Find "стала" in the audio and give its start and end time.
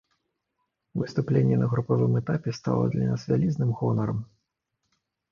2.59-2.85